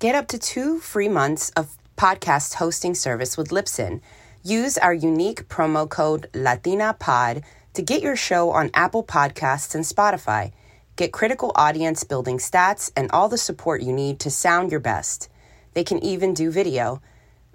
[0.00, 4.00] Get up to two free months of podcast hosting service with Libsyn.
[4.42, 10.52] Use our unique promo code LatinaPod to get your show on Apple Podcasts and Spotify.
[10.96, 15.28] Get critical audience building stats and all the support you need to sound your best.
[15.74, 17.00] They can even do video.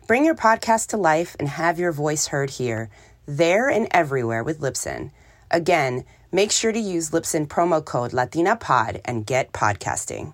[0.08, 2.90] Bring your podcast to life and have your voice heard here,
[3.26, 5.12] there, and everywhere with Libsyn.
[5.52, 10.34] Again, make sure to use Libsyn promo code LatinaPod and get podcasting.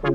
[0.00, 0.10] You're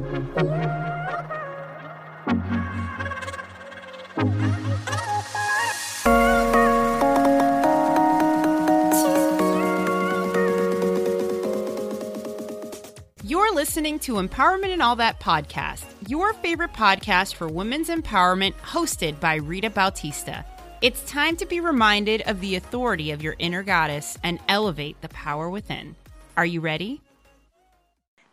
[13.53, 19.35] listening to Empowerment and All That podcast, your favorite podcast for women's empowerment, hosted by
[19.35, 20.45] Rita Bautista.
[20.81, 25.09] It's time to be reminded of the authority of your inner goddess and elevate the
[25.09, 25.97] power within.
[26.37, 27.02] Are you ready?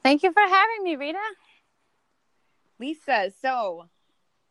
[0.03, 1.19] Thank you for having me, Rita.
[2.79, 3.89] Lisa, so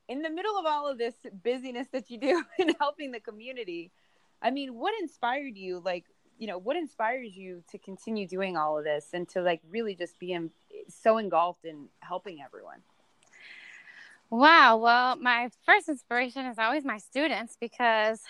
[0.08, 3.92] in the middle of all of this busyness that you do in helping the community,
[4.42, 5.82] I mean, what inspired you?
[5.84, 6.06] Like,
[6.38, 9.96] you know, what inspires you to continue doing all of this and to like really
[9.96, 10.52] just be in,
[10.88, 12.80] so engulfed in helping everyone?
[14.30, 14.78] Wow.
[14.78, 18.22] Well, my first inspiration is always my students because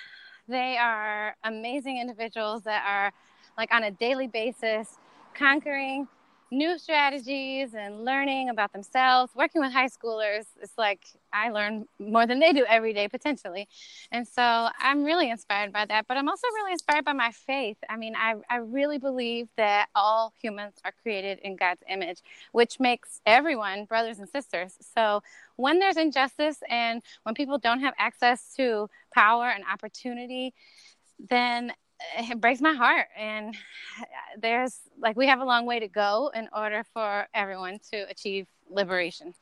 [0.47, 3.11] they are amazing individuals that are
[3.57, 4.97] like on a daily basis
[5.35, 6.07] conquering
[6.51, 9.31] new strategies and learning about themselves.
[9.35, 13.67] Working with high schoolers, it's like I learn more than they do every day potentially.
[14.11, 17.77] And so I'm really inspired by that, but I'm also really inspired by my faith.
[17.89, 22.21] I mean, I, I really believe that all humans are created in God's image,
[22.51, 24.73] which makes everyone brothers and sisters.
[24.95, 25.21] So
[25.55, 30.53] when there's injustice and when people don't have access to power and opportunity,
[31.29, 31.73] then
[32.17, 33.55] it breaks my heart and
[34.37, 38.47] there's like we have a long way to go in order for everyone to achieve
[38.69, 39.33] liberation.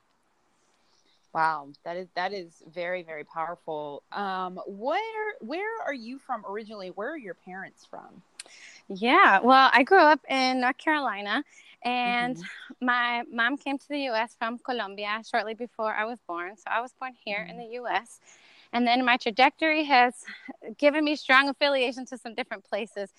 [1.34, 4.03] Wow that is that is very very powerful.
[4.12, 6.90] Um where where are you from originally?
[6.90, 8.22] Where are your parents from?
[8.88, 11.44] Yeah well i grew up in north carolina
[11.84, 12.85] and mm-hmm.
[12.85, 16.56] my mom came to the us from colombia shortly before i was born.
[16.56, 17.59] So i was born here mm-hmm.
[17.59, 18.22] in the us
[18.78, 20.14] and then my trajectory has
[20.78, 23.10] given me strong affiliation to some different places.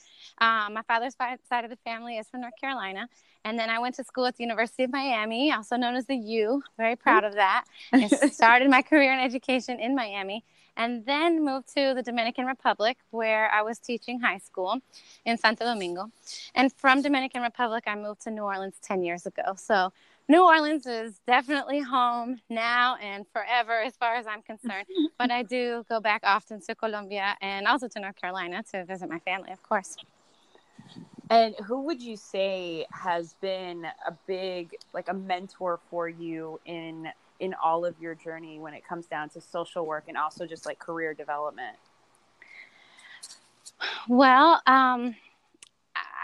[0.41, 3.09] Um, my father's side of the family is from North Carolina.
[3.45, 6.15] And then I went to school at the University of Miami, also known as the
[6.15, 6.63] U.
[6.77, 7.65] Very proud of that.
[7.93, 10.45] And started my career in education in Miami.
[10.77, 14.79] And then moved to the Dominican Republic, where I was teaching high school
[15.25, 16.13] in Santo Domingo.
[16.55, 19.55] And from Dominican Republic, I moved to New Orleans 10 years ago.
[19.57, 19.93] So
[20.31, 24.87] New Orleans is definitely home now and forever, as far as I'm concerned.
[25.19, 29.09] but I do go back often to Colombia and also to North Carolina to visit
[29.09, 29.97] my family, of course.
[31.31, 37.09] And who would you say has been a big, like a mentor for you in
[37.41, 40.67] in all of your journey when it comes down to social work and also just
[40.67, 41.77] like career development?
[44.09, 45.15] Well, um,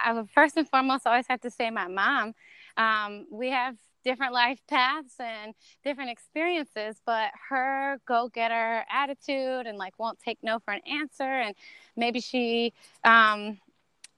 [0.04, 2.34] I would first and foremost always have to say my mom.
[2.76, 9.98] Um, we have different life paths and different experiences but her go-getter attitude and like
[9.98, 11.54] won't take no for an answer and
[11.96, 12.72] maybe she
[13.04, 13.58] um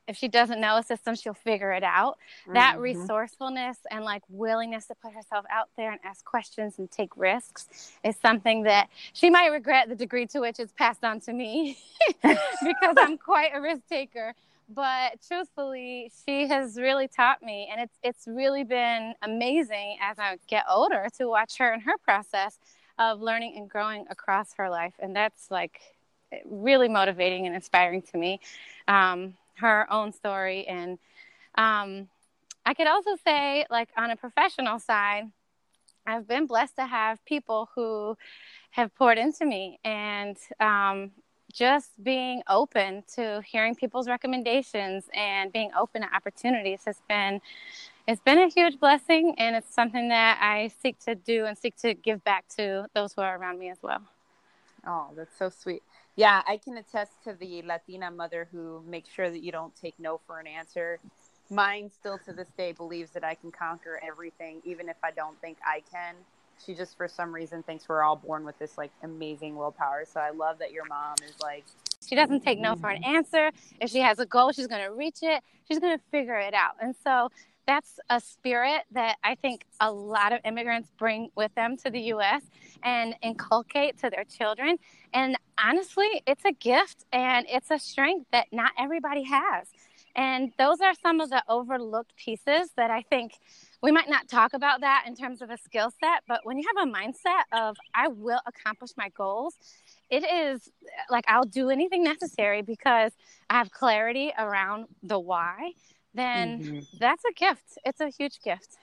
[0.09, 2.55] if she doesn't know a system she'll figure it out mm-hmm.
[2.55, 7.17] that resourcefulness and like willingness to put herself out there and ask questions and take
[7.17, 11.33] risks is something that she might regret the degree to which it's passed on to
[11.33, 11.77] me
[12.23, 14.35] because i'm quite a risk taker
[14.69, 20.37] but truthfully she has really taught me and it's it's really been amazing as i
[20.49, 22.59] get older to watch her and her process
[22.99, 25.81] of learning and growing across her life and that's like
[26.45, 28.41] really motivating and inspiring to me
[28.89, 30.67] um, her own story.
[30.67, 30.99] And
[31.57, 32.09] um,
[32.65, 35.31] i could also say like on a professional side
[36.07, 38.17] i've been blessed to have people who
[38.71, 41.13] have poured into me and um,
[41.57, 47.41] just being open to hearing people's recommendations and being open to opportunities has been
[48.07, 51.77] it's been a huge blessing and it's something that I seek to do and seek
[51.79, 54.03] to give back to those who are around me as well.
[54.87, 55.83] Oh, that's so sweet.
[56.15, 59.95] Yeah, I can attest to the Latina mother who makes sure that you don't take
[59.99, 61.01] no for an answer.
[61.51, 65.41] mine still to this day believes that I can conquer everything, even if I don't
[65.41, 66.15] think I can.
[66.65, 70.05] She just, for some reason, thinks we're all born with this like amazing willpower.
[70.07, 71.65] So I love that your mom is like,
[72.07, 73.51] she doesn't take no for an answer.
[73.81, 75.43] If she has a goal, she's going to reach it.
[75.69, 76.77] She's going to figure it out.
[76.81, 77.31] And so
[77.67, 82.01] that's a spirit that I think a lot of immigrants bring with them to the
[82.13, 82.43] US
[82.83, 84.77] and inculcate to their children.
[85.13, 89.69] And honestly, it's a gift and it's a strength that not everybody has.
[90.15, 93.33] And those are some of the overlooked pieces that I think
[93.83, 96.65] we might not talk about that in terms of a skill set, but when you
[96.77, 99.55] have a mindset of, I will accomplish my goals,
[100.11, 100.69] it is
[101.11, 103.13] like I'll do anything necessary because
[103.51, 105.73] I have clarity around the why,
[106.15, 106.79] then mm-hmm.
[106.99, 107.79] that's a gift.
[107.85, 108.77] It's a huge gift.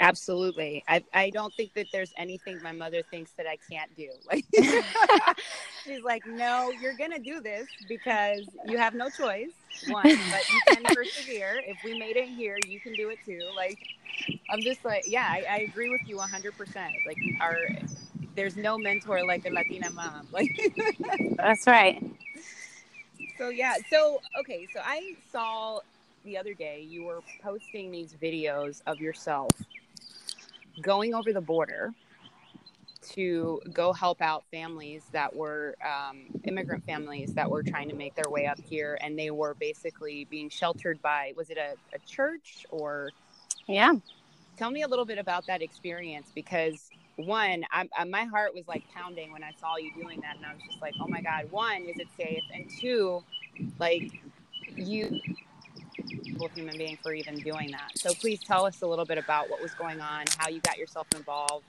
[0.00, 0.82] Absolutely.
[0.88, 4.08] I, I don't think that there's anything my mother thinks that I can't do.
[4.30, 4.44] Like
[5.84, 9.50] she's like, no, you're gonna do this because you have no choice.
[9.88, 11.62] One, but you can persevere.
[11.66, 13.40] If we made it here, you can do it too.
[13.56, 13.78] Like
[14.48, 16.56] I'm just like, yeah, I, I agree with you 100.
[16.56, 17.56] percent Like our,
[18.36, 20.28] there's no mentor like a Latina mom.
[20.32, 20.50] Like
[21.36, 22.02] that's right.
[23.36, 25.80] So yeah, so okay, so I saw
[26.24, 29.50] the other day you were posting these videos of yourself
[30.82, 31.92] going over the border
[33.02, 38.14] to go help out families that were um, immigrant families that were trying to make
[38.14, 41.98] their way up here and they were basically being sheltered by was it a, a
[42.00, 43.10] church or?
[43.66, 43.94] Yeah.
[44.56, 48.66] Tell me a little bit about that experience because one I, I, my heart was
[48.66, 51.20] like pounding when i saw you doing that and i was just like oh my
[51.20, 52.42] god one is it safe?
[52.52, 53.22] And two
[53.78, 54.10] like
[54.76, 55.20] you
[56.48, 57.92] human being for even doing that.
[57.96, 60.78] So please tell us a little bit about what was going on, how you got
[60.78, 61.64] yourself involved,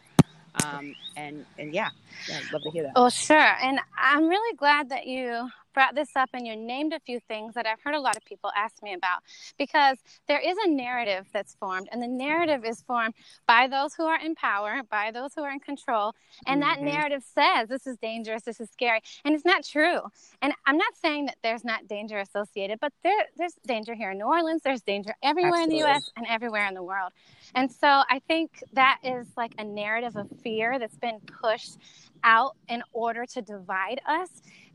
[0.64, 1.90] um, and and yeah,
[2.28, 2.94] yeah, I'd love to hear that.
[2.96, 3.38] Oh, sure.
[3.38, 7.54] And I'm really glad that you brought this up and you named a few things
[7.56, 9.20] that I've heard a lot of people ask me about
[9.58, 9.98] because
[10.28, 13.14] there is a narrative that's formed, and the narrative is formed
[13.48, 16.14] by those who are in power, by those who are in control.
[16.46, 16.70] And mm-hmm.
[16.70, 20.00] that narrative says this is dangerous, this is scary, and it's not true.
[20.42, 24.18] And I'm not saying that there's not danger associated, but there, there's danger here in
[24.18, 25.80] New Orleans, there's danger everywhere Absolutely.
[25.80, 27.12] in the US and everywhere in the world.
[27.56, 31.78] And so I think that is like a narrative of fear that's been pushed
[32.24, 34.30] out in order to divide us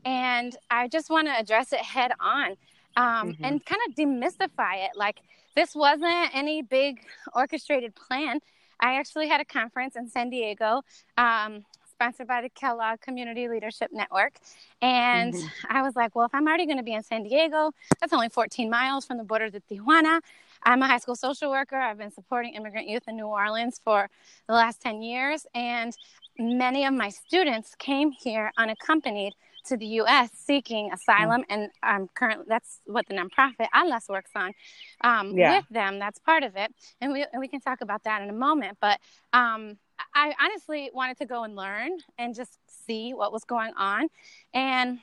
[0.07, 2.51] and I just want to address it head on
[2.95, 3.43] um, mm-hmm.
[3.43, 4.91] and kind of demystify it.
[4.95, 5.19] Like,
[5.53, 7.01] this wasn't any big
[7.35, 8.39] orchestrated plan.
[8.79, 10.83] I actually had a conference in San Diego,
[11.17, 14.35] um, sponsored by the Kellogg Community Leadership Network.
[14.81, 15.47] And mm-hmm.
[15.69, 18.29] I was like, well, if I'm already going to be in San Diego, that's only
[18.29, 20.21] 14 miles from the border to Tijuana.
[20.63, 21.75] I'm a high school social worker.
[21.75, 24.09] I've been supporting immigrant youth in New Orleans for
[24.47, 25.45] the last 10 years.
[25.53, 25.95] And
[26.37, 29.33] many of my students came here unaccompanied
[29.67, 30.29] to the U.S.
[30.33, 31.51] seeking asylum, mm-hmm.
[31.51, 34.53] and I'm currently that's what the nonprofit ALAS works on
[35.01, 35.57] um, yeah.
[35.57, 35.99] with them.
[35.99, 38.77] That's part of it, and we and we can talk about that in a moment.
[38.81, 38.99] But
[39.33, 39.77] um,
[40.13, 44.07] I honestly wanted to go and learn and just see what was going on,
[44.53, 44.99] and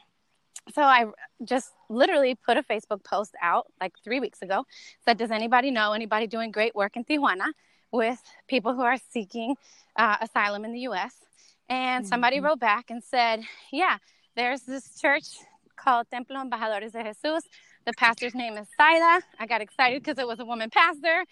[0.74, 1.06] so I
[1.44, 4.64] just literally put a Facebook post out like three weeks ago.
[5.04, 7.52] Said, "Does anybody know anybody doing great work in Tijuana
[7.92, 9.56] with people who are seeking
[9.96, 11.14] uh, asylum in the U.S.?"
[11.68, 12.46] And somebody mm-hmm.
[12.46, 13.42] wrote back and said,
[13.72, 13.98] "Yeah."
[14.36, 15.24] there's this church
[15.76, 17.44] called Templo Embajadores de Jesus.
[17.86, 19.22] The pastor's name is Saida.
[19.38, 21.24] I got excited because it was a woman pastor.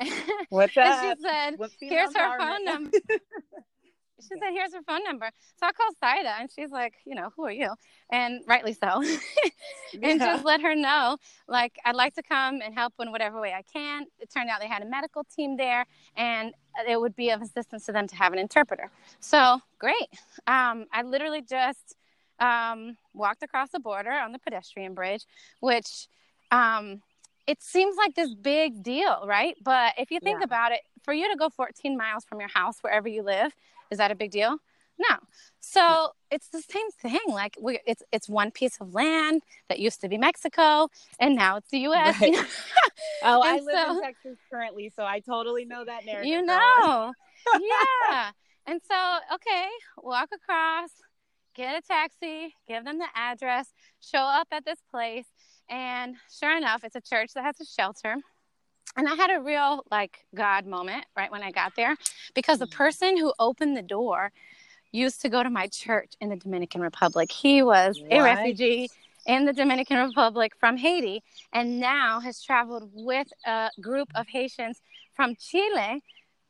[0.48, 1.02] What's up?
[1.02, 2.90] she said, "Here's her phone number."
[4.20, 7.30] she said, "Here's her phone number." So I called Saida, and she's like, "You know,
[7.36, 7.72] who are you?"
[8.10, 9.02] And rightly so.
[9.92, 10.16] and yeah.
[10.18, 11.16] just let her know,
[11.48, 14.06] like, I'd like to come and help in whatever way I can.
[14.18, 15.86] It turned out they had a medical team there,
[16.16, 16.52] and
[16.88, 18.90] it would be of assistance to them to have an interpreter.
[19.20, 20.08] So great.
[20.46, 21.96] Um, I literally just
[22.38, 25.24] um, walked across the border on the pedestrian bridge,
[25.60, 26.08] which
[26.50, 27.02] um,
[27.46, 29.56] it seems like this big deal, right?
[29.62, 30.44] But if you think yeah.
[30.44, 33.52] about it, for you to go 14 miles from your house wherever you live,
[33.90, 34.58] is that a big deal?
[34.98, 35.16] No.
[35.60, 37.20] So it's the same thing.
[37.28, 40.88] Like we, it's it's one piece of land that used to be Mexico,
[41.18, 42.20] and now it's the U.S.
[42.20, 42.34] Right.
[43.22, 46.26] oh, I live so, in Texas currently, so I totally know that narrative.
[46.26, 47.14] You know,
[47.60, 48.30] yeah.
[48.66, 49.66] And so, okay,
[49.98, 50.90] walk across,
[51.54, 55.26] get a taxi, give them the address, show up at this place.
[55.68, 58.16] And sure enough, it's a church that has a shelter.
[58.96, 61.96] And I had a real like God moment right when I got there
[62.34, 62.72] because the mm.
[62.72, 64.32] person who opened the door
[64.92, 67.30] used to go to my church in the Dominican Republic.
[67.30, 68.18] He was what?
[68.18, 68.88] a refugee
[69.26, 74.80] in the Dominican Republic from Haiti and now has traveled with a group of Haitians
[75.14, 76.02] from Chile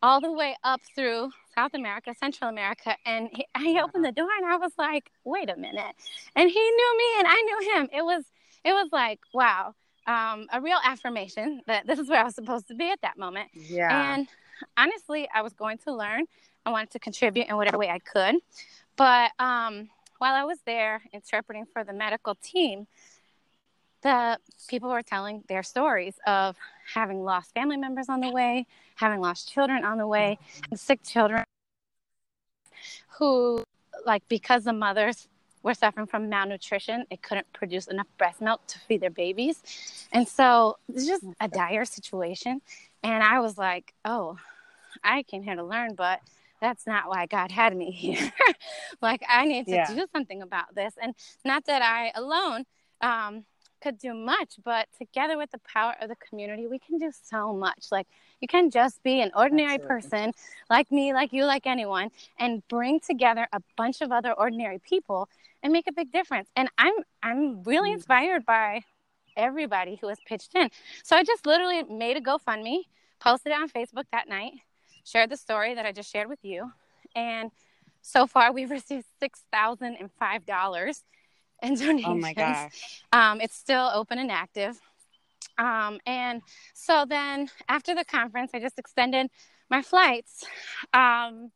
[0.03, 4.31] all the way up through South America, Central America, and he, he opened the door,
[4.39, 5.95] and I was like, "Wait a minute!"
[6.35, 7.89] And he knew me, and I knew him.
[7.93, 8.25] It was
[8.65, 9.75] it was like, wow.
[10.11, 13.17] Um, a real affirmation that this is where I was supposed to be at that
[13.17, 13.49] moment.
[13.55, 14.15] Yeah.
[14.15, 14.29] And
[14.77, 16.25] honestly, I was going to learn.
[16.67, 18.37] I wanted to contribute in whatever way I could.
[18.97, 19.89] But um,
[20.19, 22.89] while I was there interpreting for the medical team,
[24.03, 24.39] the
[24.69, 26.57] people were telling their stories of
[26.93, 30.39] having lost family members on the way, having lost children on the way,
[30.75, 31.45] sick children
[33.19, 33.63] who,
[34.05, 35.29] like, because the mothers
[35.63, 39.63] were suffering from malnutrition, it couldn't produce enough breast milk to feed their babies.
[40.13, 42.61] And so it's just a dire situation.
[43.03, 44.39] And I was like, oh,
[45.05, 46.21] I came here to learn, but
[46.61, 48.33] that's not why God had me here.
[49.01, 49.95] like, I need to yeah.
[49.95, 50.95] do something about this.
[51.01, 51.15] And
[51.45, 52.65] not that I alone
[53.01, 53.45] um,
[53.81, 57.53] could do much, but together with the power of the community, we can do so
[57.53, 57.87] much.
[57.91, 58.07] Like,
[58.41, 60.03] you can just be an ordinary Absolutely.
[60.03, 60.33] person
[60.69, 65.29] like me, like you, like anyone, and bring together a bunch of other ordinary people
[65.63, 66.49] and make a big difference.
[66.57, 67.95] And I'm I'm really mm.
[67.95, 68.83] inspired by
[69.37, 70.71] everybody who has pitched in.
[71.03, 72.85] So I just literally made a GoFundMe,
[73.21, 74.53] posted it on Facebook that night,
[75.05, 76.73] shared the story that I just shared with you,
[77.15, 77.51] and
[78.03, 81.05] so far we've received six thousand and five dollars
[81.63, 82.05] in donations.
[82.07, 83.03] Oh my gosh!
[83.13, 84.81] Um, it's still open and active.
[85.59, 86.43] Um, and
[86.75, 89.29] so then after the conference, I just extended
[89.69, 90.45] my flights.
[90.95, 91.51] Um,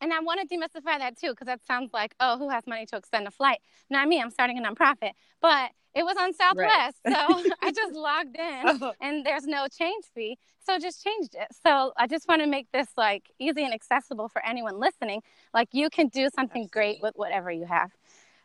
[0.00, 2.86] and I want to demystify that too, because that sounds like, oh, who has money
[2.86, 3.58] to extend a flight?
[3.90, 4.20] Not me.
[4.20, 5.10] I'm starting a nonprofit.
[5.42, 6.96] But it was on Southwest.
[7.04, 7.14] Right.
[7.14, 8.92] so I just logged in oh.
[9.00, 10.38] and there's no change fee.
[10.64, 11.48] So just changed it.
[11.66, 15.22] So I just want to make this like easy and accessible for anyone listening.
[15.52, 16.68] Like you can do something Absolutely.
[16.68, 17.90] great with whatever you have.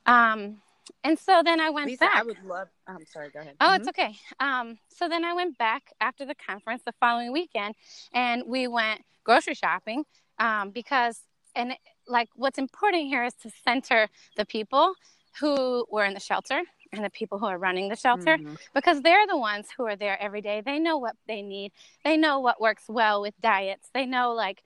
[0.05, 0.62] Um,
[1.03, 2.15] and so then I went Lisa, back.
[2.15, 2.67] I would love.
[2.88, 3.29] I'm sorry.
[3.29, 3.55] Go ahead.
[3.60, 3.75] Oh, mm-hmm.
[3.75, 4.15] it's okay.
[4.39, 7.75] Um, so then I went back after the conference the following weekend,
[8.13, 10.03] and we went grocery shopping
[10.39, 11.22] um, because,
[11.55, 11.74] and
[12.07, 14.93] like what's important here is to center the people
[15.39, 18.55] who were in the shelter and the people who are running the shelter mm-hmm.
[18.74, 20.62] because they're the ones who are there every day.
[20.63, 21.72] They know what they need.
[22.03, 23.89] They know what works well with diets.
[23.93, 24.62] They know like,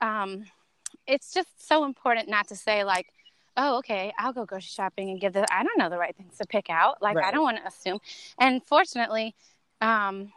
[0.00, 0.44] um,
[1.06, 3.06] it's just so important not to say like
[3.56, 6.36] oh, okay, I'll go grocery shopping and give the, I don't know the right things
[6.38, 7.00] to pick out.
[7.00, 7.26] Like, right.
[7.26, 8.00] I don't want to assume.
[8.38, 9.34] And fortunately,
[9.80, 10.32] um,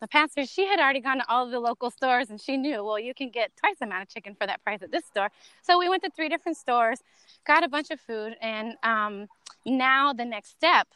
[0.00, 2.98] the pastor, she had already gone to all the local stores and she knew, well,
[2.98, 5.30] you can get twice the amount of chicken for that price at this store.
[5.62, 7.00] So we went to three different stores,
[7.46, 8.36] got a bunch of food.
[8.40, 9.26] And um,
[9.66, 10.86] now the next step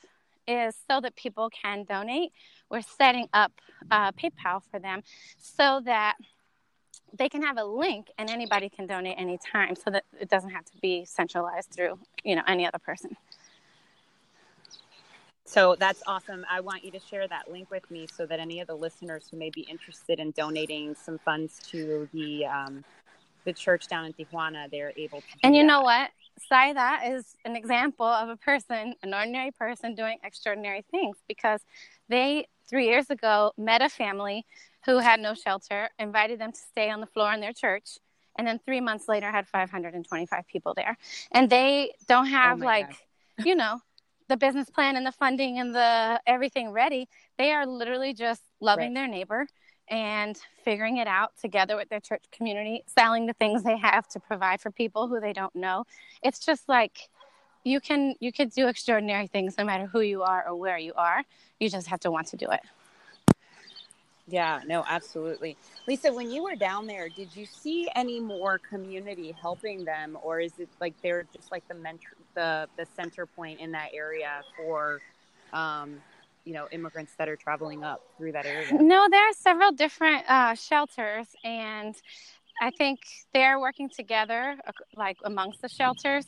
[0.46, 2.32] is so that people can donate.
[2.70, 3.52] We're setting up
[3.90, 5.02] uh, PayPal for them
[5.36, 6.16] so that
[7.16, 10.64] they can have a link and anybody can donate anytime so that it doesn't have
[10.64, 13.16] to be centralized through you know any other person.
[15.44, 16.46] So that's awesome.
[16.50, 19.26] I want you to share that link with me so that any of the listeners
[19.30, 22.84] who may be interested in donating some funds to the um,
[23.44, 25.66] the church down in tijuana they're able to and you that.
[25.66, 26.10] know what?
[26.48, 31.60] Sai that is an example of a person an ordinary person doing extraordinary things because
[32.08, 34.46] they three years ago met a family
[34.84, 37.98] who had no shelter, invited them to stay on the floor in their church,
[38.36, 40.96] and then three months later had 525 people there.
[41.32, 42.90] And they don't oh have oh like,
[43.44, 43.80] you know,
[44.28, 47.08] the business plan and the funding and the everything ready.
[47.38, 48.94] They are literally just loving right.
[48.94, 49.46] their neighbor
[49.88, 54.20] and figuring it out together with their church community, selling the things they have to
[54.20, 55.84] provide for people who they don't know.
[56.22, 57.10] It's just like
[57.64, 60.94] you can you can do extraordinary things no matter who you are or where you
[60.94, 61.22] are.
[61.60, 62.60] You just have to want to do it.
[64.28, 65.56] Yeah, no, absolutely.
[65.88, 70.38] Lisa, when you were down there, did you see any more community helping them, or
[70.40, 74.42] is it like they're just like the mentor, the the center point in that area
[74.56, 75.00] for,
[75.52, 76.00] um,
[76.44, 78.72] you know, immigrants that are traveling up through that area?
[78.80, 81.94] No, there are several different uh, shelters, and
[82.60, 83.00] I think
[83.34, 84.56] they're working together,
[84.96, 86.26] like amongst the shelters,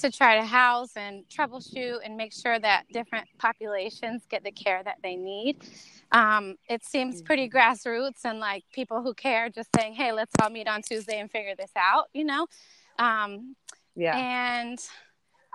[0.00, 4.82] to try to house and troubleshoot and make sure that different populations get the care
[4.82, 5.58] that they need.
[6.12, 7.56] Um, it seems pretty mm-hmm.
[7.56, 11.30] grassroots and like people who care just saying, hey, let's all meet on Tuesday and
[11.30, 12.46] figure this out, you know?
[12.98, 13.54] Um,
[13.94, 14.16] yeah.
[14.16, 14.78] And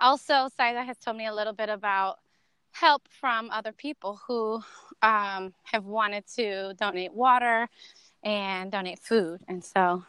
[0.00, 2.18] also, Saida has told me a little bit about
[2.72, 4.62] help from other people who
[5.02, 7.68] um, have wanted to donate water
[8.22, 9.40] and donate food.
[9.48, 10.04] And so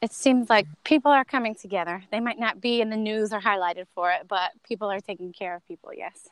[0.00, 2.02] it seems like people are coming together.
[2.10, 5.32] They might not be in the news or highlighted for it, but people are taking
[5.32, 6.28] care of people, yes.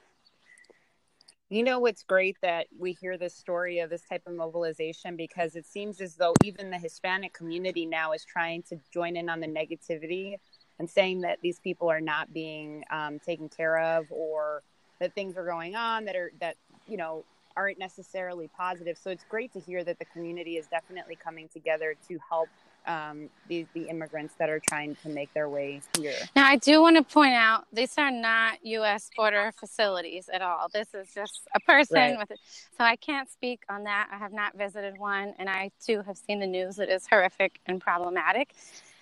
[1.49, 5.55] You know what's great that we hear this story of this type of mobilization because
[5.55, 9.39] it seems as though even the Hispanic community now is trying to join in on
[9.39, 10.39] the negativity
[10.79, 14.63] and saying that these people are not being um, taken care of or
[14.99, 16.57] that things are going on that are that
[16.89, 17.25] you know
[17.57, 18.99] aren't necessarily positive.
[18.99, 22.49] So it's great to hear that the community is definitely coming together to help
[22.87, 26.15] um, the, the immigrants that are trying to make their way here.
[26.35, 29.11] Now, I do want to point out these are not U.S.
[29.17, 30.69] border facilities at all.
[30.73, 32.19] This is just a person right.
[32.19, 32.39] with it.
[32.77, 34.09] So I can't speak on that.
[34.13, 36.79] I have not visited one, and I too have seen the news.
[36.79, 38.55] It is horrific and problematic.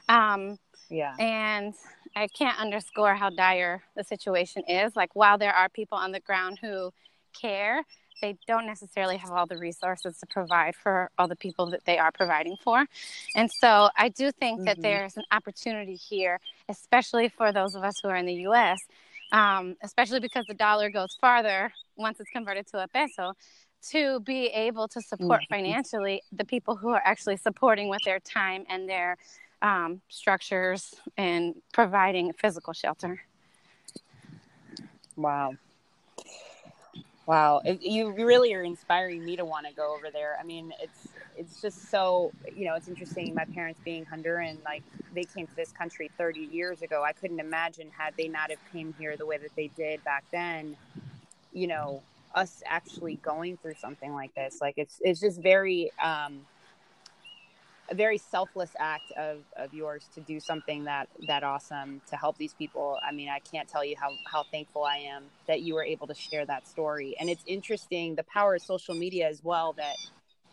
[0.09, 1.15] Um, yeah.
[1.19, 1.75] And
[2.17, 4.95] I can't underscore how dire the situation is.
[4.97, 6.93] Like, while there are people on the ground who
[7.39, 7.83] care,
[8.25, 11.99] they don't necessarily have all the resources to provide for all the people that they
[11.99, 12.87] are providing for.
[13.37, 14.65] And so I do think mm-hmm.
[14.65, 16.41] that there's an opportunity here,
[16.71, 18.79] especially for those of us who are in the US,
[19.33, 23.35] um, especially because the dollar goes farther once it's converted to a peso,
[23.91, 25.55] to be able to support mm-hmm.
[25.57, 29.19] financially the people who are actually supporting with their time and their
[29.61, 33.21] um, structures and providing physical shelter.
[35.15, 35.57] Wow.
[37.27, 40.37] Wow, you really are inspiring me to want to go over there.
[40.41, 43.35] I mean, it's it's just so you know it's interesting.
[43.35, 47.03] My parents being Honduran, like they came to this country 30 years ago.
[47.05, 50.25] I couldn't imagine had they not have came here the way that they did back
[50.33, 50.77] then.
[51.53, 52.05] You know,
[52.35, 56.47] us actually going through something like this, like it's it's just very um,
[57.91, 62.39] a very selfless act of, of yours to do something that that awesome to help
[62.39, 62.99] these people.
[63.07, 66.07] I mean i can't tell you how, how thankful i am that you were able
[66.07, 67.17] to share that story.
[67.21, 69.97] And it's interesting the power of social media as well that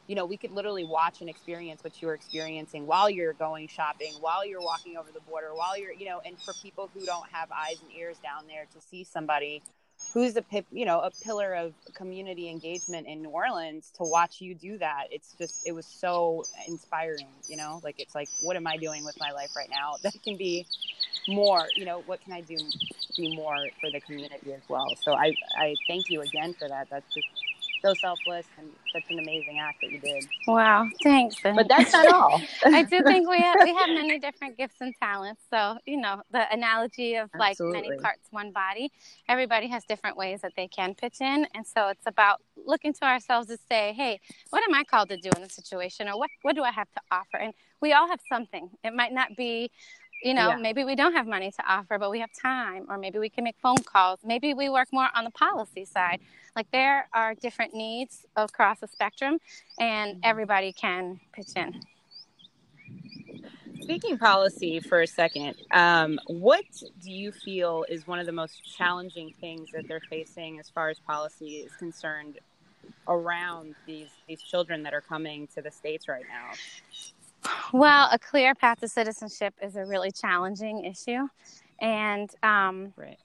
[0.08, 4.14] you know we could literally watch and experience what you're experiencing while you're going shopping
[4.20, 7.28] while you're walking over the border while you're you know and for people who don't
[7.32, 9.62] have eyes and ears down there to see somebody
[10.14, 14.56] who's a you know a pillar of community engagement in New Orleans to watch you
[14.56, 15.06] do that.
[15.12, 17.80] It's just it was so inspiring you know?
[17.84, 20.66] Like it's like what am I doing with my life right now that can be
[21.28, 22.58] more you know what can I do
[23.18, 24.88] be more for the community as well?
[25.02, 26.90] So I I thank you again for that.
[26.90, 27.28] That's just
[27.82, 30.28] so selfless and such an amazing act that you did.
[30.48, 31.36] Wow, thanks.
[31.44, 32.42] But that's not all.
[32.66, 35.42] I do think we have, we have many different gifts and talents.
[35.50, 37.82] So you know the analogy of like Absolutely.
[37.90, 38.92] many parts, one body.
[39.28, 43.06] Everybody has different ways that they can pitch in, and so it's about looking to
[43.06, 44.20] ourselves to say, hey,
[44.50, 46.92] what am I called to do in this situation, or what what do I have
[46.92, 47.38] to offer?
[47.38, 48.70] And we all have something.
[48.84, 49.72] It might not be
[50.24, 50.56] you know, yeah.
[50.58, 53.44] maybe we don't have money to offer, but we have time, or maybe we can
[53.44, 54.20] make phone calls.
[54.24, 56.20] Maybe we work more on the policy side.
[56.56, 59.40] Like there are different needs across the spectrum,
[59.80, 60.20] and mm-hmm.
[60.24, 61.82] everybody can pitch in.
[63.82, 66.66] Speaking policy for a second, um, what
[67.02, 70.90] do you feel is one of the most challenging things that they're facing as far
[70.90, 72.40] as policy is concerned
[73.08, 76.52] around these these children that are coming to the states right now?
[77.74, 81.28] Well, a clear path to citizenship is a really challenging issue.
[81.80, 83.18] And um, right.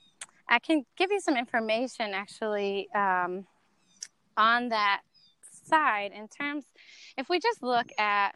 [0.49, 3.47] I can give you some information actually um,
[4.37, 5.03] on that
[5.65, 6.65] side in terms,
[7.17, 8.33] if we just look at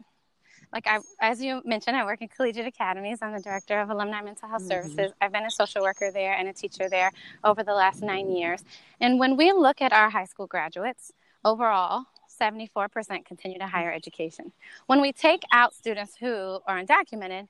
[0.73, 3.19] like I, as you mentioned, I work in collegiate academies.
[3.21, 4.71] I'm the director of alumni mental health mm-hmm.
[4.71, 5.11] services.
[5.19, 7.11] I've been a social worker there and a teacher there
[7.43, 8.63] over the last nine years.
[9.01, 11.11] And when we look at our high school graduates
[11.43, 12.05] overall,
[12.39, 14.53] 74% continue to higher education.
[14.87, 17.47] When we take out students who are undocumented,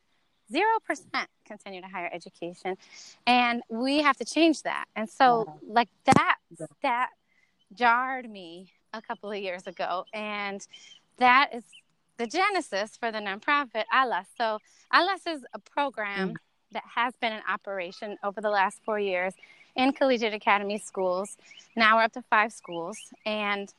[0.51, 2.77] 0% continue to higher education.
[3.27, 4.85] And we have to change that.
[4.95, 6.37] And so, like, that,
[6.81, 7.09] that
[7.73, 10.05] jarred me a couple of years ago.
[10.13, 10.65] And
[11.17, 11.63] that is
[12.17, 14.27] the genesis for the nonprofit ALAS.
[14.37, 14.59] So,
[14.93, 16.35] ALAS is a program mm.
[16.71, 19.33] that has been in operation over the last four years
[19.75, 21.37] in collegiate academy schools.
[21.75, 22.97] Now we're up to five schools.
[23.25, 23.73] And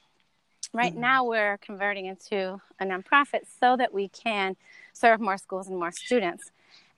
[0.75, 1.03] Right mm-hmm.
[1.03, 4.57] now, we're converting into a nonprofit so that we can
[4.95, 6.51] serve more schools and more students.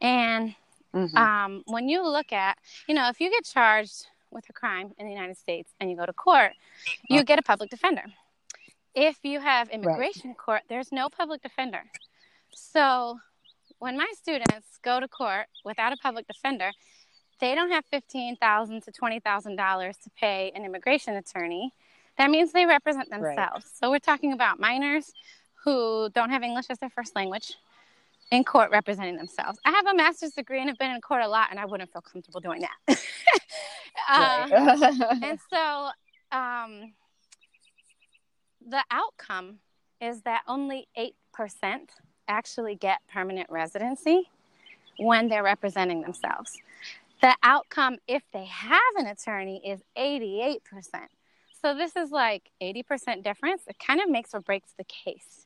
[0.05, 0.55] And
[0.95, 1.17] mm-hmm.
[1.17, 5.07] um, when you look at, you know, if you get charged with a crime in
[5.07, 6.53] the United States and you go to court,
[7.09, 8.05] you get a public defender.
[8.95, 10.39] If you have immigration right.
[10.39, 11.83] court, there's no public defender.
[12.53, 13.19] So
[13.79, 16.71] when my students go to court without a public defender,
[17.41, 21.73] they don't have 15,000 to twenty thousand dollars to pay an immigration attorney
[22.17, 23.65] that means they represent themselves.
[23.65, 23.79] Right.
[23.81, 25.13] So we're talking about minors
[25.65, 27.55] who don't have English as their first language
[28.35, 29.59] in court representing themselves.
[29.65, 31.93] I have a master's degree and have been in court a lot, and I wouldn't
[31.93, 32.99] feel comfortable doing that.
[34.09, 35.91] uh, and so
[36.33, 36.93] um,
[38.67, 39.59] the outcome
[40.01, 41.13] is that only 8%
[42.29, 44.29] actually get permanent residency
[44.99, 46.53] when they're representing themselves.
[47.23, 50.59] The outcome, if they have an attorney, is 88%.
[51.63, 53.63] So this is like 80% difference.
[53.67, 55.44] It kind of makes or breaks the case.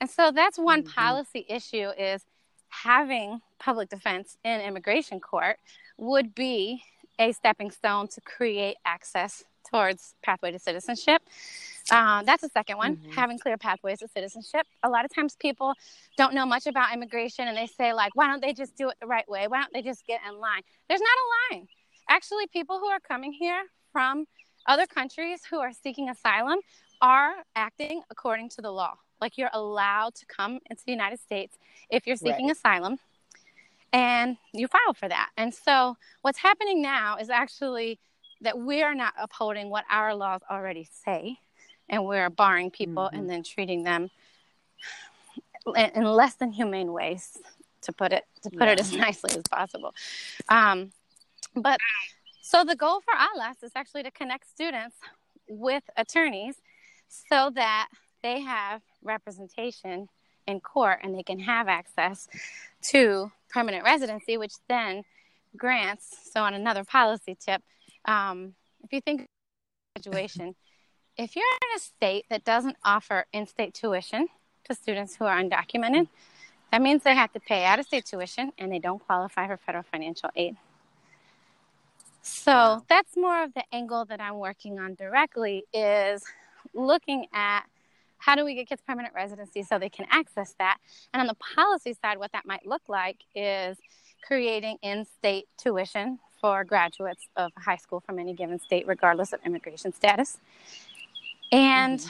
[0.00, 0.90] And so that's one mm-hmm.
[0.90, 2.24] policy issue is
[2.68, 5.58] having public defense in immigration court
[5.96, 6.82] would be
[7.18, 11.22] a stepping stone to create access towards pathway to citizenship.
[11.90, 13.14] Uh, that's the second one, Mhm.
[13.14, 14.66] having clear pathways to citizenship.
[14.82, 15.74] A lot of times people
[16.16, 18.96] don't know much about immigration and they say, like, why don't they just do it
[19.00, 19.48] the right way?
[19.48, 20.62] Why don't they just get in line?
[20.88, 21.68] There's not a line.
[22.08, 24.26] Actually, people who are coming here from
[24.66, 26.58] other countries who are seeking asylum
[27.00, 28.96] are acting according to the law.
[29.20, 31.58] Like, you're allowed to come into the United States
[31.90, 32.56] if you're seeking Right.
[32.56, 32.98] asylum
[33.92, 35.30] and you file for that.
[35.36, 37.98] And so, what's happening now is actually
[38.40, 41.38] that we are not upholding what our laws already say,
[41.88, 43.18] and we're barring people Mhm.
[43.18, 44.10] and then treating them
[45.76, 47.38] in, less than humane ways,
[47.82, 49.94] to put it to put it as nicely as possible.
[50.48, 50.92] Um,
[51.54, 51.78] but
[52.42, 54.96] so the goal for ALAS is actually to connect students
[55.48, 56.60] with attorneys
[57.08, 57.88] so that
[58.24, 60.08] they have representation
[60.48, 62.26] in court and they can have access
[62.82, 65.04] to permanent residency, which then
[65.56, 66.30] grants.
[66.32, 67.62] So, on another policy tip,
[68.06, 69.26] um, if you think
[69.94, 70.56] graduation,
[71.18, 74.26] if you're in a state that doesn't offer in state tuition
[74.64, 76.08] to students who are undocumented,
[76.72, 79.58] that means they have to pay out of state tuition and they don't qualify for
[79.58, 80.56] federal financial aid.
[82.22, 82.82] So Wow.
[82.88, 86.24] that's more of the angle that I'm working on directly is
[86.72, 87.64] looking at
[88.24, 90.78] how do we get kids permanent residency so they can access that?
[91.12, 93.76] And on the policy side, what that might look like is
[94.26, 99.40] creating in state tuition for graduates of high school from any given state, regardless of
[99.44, 100.38] immigration status.
[101.52, 102.00] And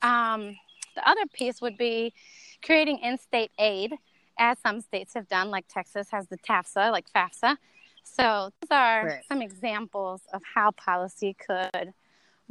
[0.00, 0.56] um,
[0.94, 2.12] the other piece would be
[2.64, 3.94] creating in state aid,
[4.38, 7.56] as some states have done, like Texas has the TAFSA, like FAFSA.
[8.04, 9.24] So, those are Right.
[9.28, 11.92] some examples of how policy could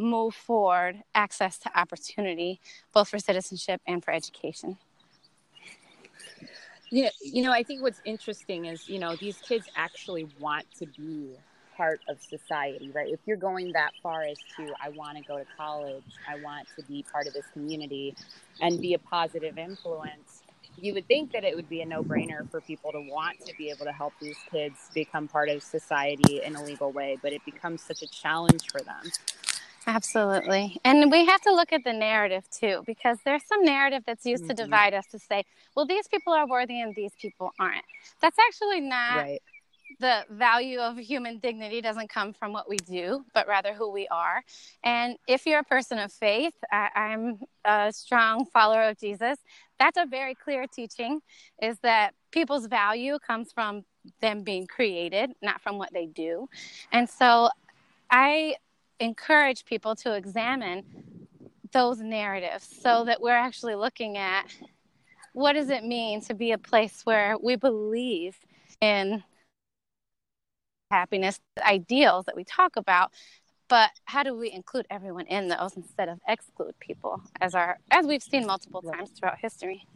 [0.01, 2.59] move forward access to opportunity,
[2.93, 4.77] both for citizenship and for education.
[6.91, 10.85] know, you know, I think what's interesting is, you know, these kids actually want to
[10.85, 11.37] be
[11.77, 13.11] part of society, right?
[13.11, 16.67] If you're going that far as to, I want to go to college, I want
[16.77, 18.13] to be part of this community
[18.59, 20.43] and be a positive influence,
[20.77, 23.53] you would think that it would be a no brainer for people to want to
[23.57, 27.33] be able to help these kids become part of society in a legal way, but
[27.33, 29.11] it becomes such a challenge for them.
[29.87, 30.79] Absolutely.
[30.83, 34.47] And we have to look at the narrative too, because there's some narrative that's used
[34.47, 34.57] to Mhm.
[34.57, 35.43] divide us to say,
[35.75, 37.85] well, these people are worthy and these people aren't.
[38.19, 39.41] That's actually not Right.
[39.99, 44.07] the value of human dignity doesn't come from what we do, but rather who we
[44.07, 44.41] are.
[44.83, 49.37] And if you're a person of faith, I, I'm a strong follower of Jesus.
[49.79, 51.21] That's a very clear teaching
[51.61, 53.83] is that people's value comes from
[54.21, 56.47] them being created, not from what they do.
[56.91, 57.49] And so
[58.09, 58.55] I
[59.01, 60.83] encourage people to examine
[61.73, 64.45] those narratives so that we're actually looking at
[65.33, 68.37] what does it mean to be a place where we believe
[68.81, 69.23] in
[70.91, 73.11] happiness ideals that we talk about
[73.69, 78.05] but how do we include everyone in those instead of exclude people as our as
[78.05, 79.87] we've seen multiple times throughout history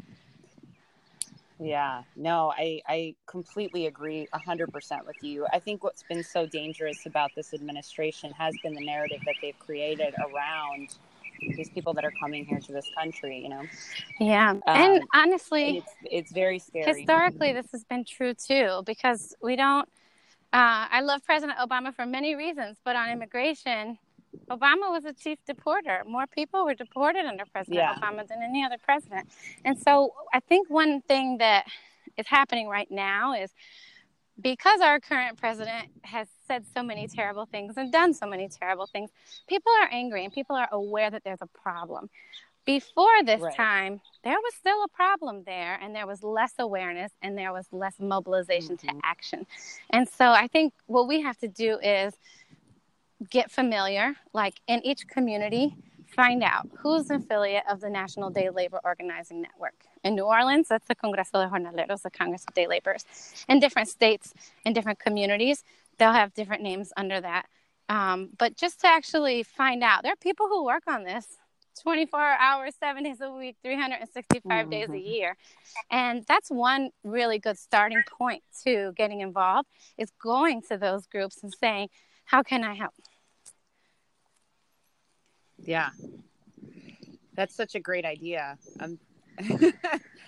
[1.60, 5.48] Yeah, no, I, I completely agree 100% with you.
[5.54, 9.58] I think what's been so dangerous about this administration has been the narrative that they've
[9.60, 10.90] created around
[11.56, 13.64] these people that are coming here to this country, you know?
[14.20, 16.94] yeah and Um, honestly It's, it's very scary.
[16.94, 19.88] historically this has been true too because we don't
[20.54, 23.98] uh, i love president obama for many reasons but on immigration
[24.52, 27.96] obama was a chief deporter more people were deported under president Yeah.
[27.96, 29.28] obama than any other president
[29.64, 31.66] and so i think one thing that
[32.18, 33.52] is happening right now is
[34.42, 38.86] because our current president has said so many terrible things and done so many terrible
[38.86, 39.10] things
[39.48, 42.10] people are angry and people are aware that there's a problem
[42.66, 43.54] before this Right.
[43.56, 47.72] time, there was still a problem there, and there was less awareness and there was
[47.72, 48.80] less mobilization Mhm.
[48.90, 49.46] to action.
[49.92, 52.18] And so I think what we have to do is
[53.30, 55.76] get familiar, like in each community,
[56.08, 59.76] find out who's an affiliate of the National Day Labor Organizing Network.
[60.04, 63.06] In New Orleans, that's the Congreso de Jornaleros, the Congress of Day Laborers.
[63.50, 64.34] In different states,
[64.66, 65.64] in different communities,
[65.98, 67.48] they'll have different names under that.
[67.90, 71.38] Um, but just to actually find out, there are people who work on this
[71.82, 75.06] 24 hours, seven days a week, 365 days a Mhm.
[75.06, 75.38] year.
[75.92, 81.44] And that's one really good starting point to getting involved is going to those groups
[81.44, 81.90] and saying,
[82.26, 82.94] how can I help?
[85.58, 85.90] Yeah.
[87.36, 88.58] That's such a great idea.
[88.80, 89.00] Um,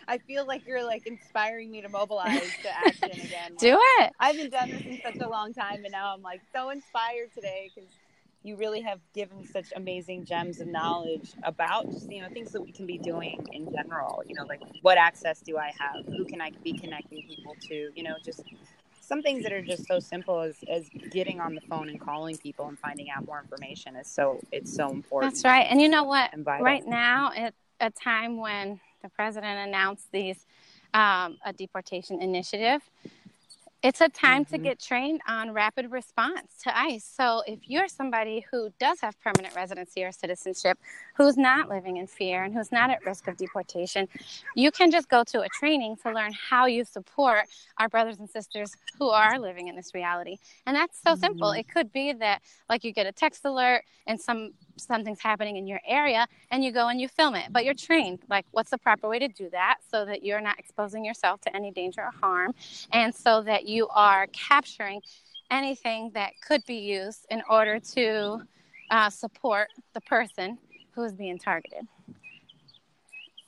[0.08, 3.56] I feel like you're like inspiring me to mobilize to action again.
[3.58, 4.14] Do it.
[4.20, 7.34] I haven't done this in such a long time, and now I'm like so inspired
[7.34, 7.90] today because
[8.44, 12.62] you really have given such amazing gems of knowledge about just you know things that
[12.62, 14.24] we can be doing in general.
[14.26, 16.06] You know, like what access do I have?
[16.06, 17.90] Who can I be connecting people to?
[17.96, 18.44] You know, just
[19.08, 22.36] some things that are just so simple as, as getting on the phone and calling
[22.38, 25.34] people and finding out more information is so it's so important.
[25.34, 25.66] That's right.
[25.70, 26.30] And you know what?
[26.46, 30.46] Right now, at a time when the president announced these
[30.94, 32.82] um, a deportation initiative,
[33.88, 34.56] it's a time mm-hmm.
[34.56, 37.02] to get trained on rapid response to ICE.
[37.02, 40.78] So, if you're somebody who does have permanent residency or citizenship,
[41.16, 44.10] who's not living in fear and who's not at risk of deportation,
[44.56, 47.46] you can just go to a training to learn how you support
[47.78, 50.36] our brothers and sisters who are living in this reality.
[50.66, 51.22] And that's so mm-hmm.
[51.22, 51.52] simple.
[51.52, 55.68] It could be that, like, you get a text alert and some something's happening in
[55.68, 57.52] your area and you go and you film it.
[57.52, 58.20] But you're trained.
[58.30, 61.56] Like what's the proper way to do that so that you're not exposing yourself to
[61.56, 62.54] any danger or harm
[62.92, 65.02] and so that you are capturing
[65.50, 68.42] anything that could be used in order to
[68.92, 70.58] uh, support the person
[70.92, 71.88] who is being targeted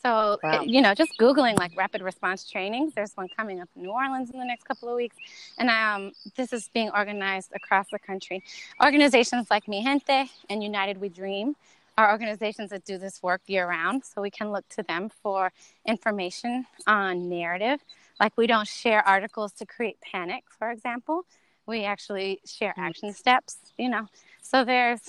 [0.02, 0.62] so, wow.
[0.62, 2.94] you know, just Googling like rapid response trainings.
[2.94, 5.18] There's one coming up in New Orleans in the next couple of weeks.
[5.58, 8.44] And um, this is being organized across the country.
[8.82, 11.56] Organizations like Mijente and United We Dream
[11.98, 14.06] are organizations that do this work year round.
[14.06, 15.52] So we can look to them for
[15.86, 17.82] information on narrative.
[18.22, 21.26] Like we don't share articles to create panic, for example.
[21.66, 24.08] We actually share action steps, you know.
[24.42, 25.02] So there's